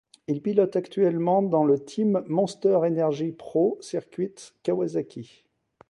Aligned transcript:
Il 0.27 0.41
pilote 0.41 0.75
actuellement 0.77 1.43
dans 1.43 1.63
le 1.63 1.77
team 1.77 2.23
Monster 2.25 2.73
Energy 2.77 3.33
Pro 3.33 3.77
Circuit 3.81 4.33
Kawasaki. 4.63 5.45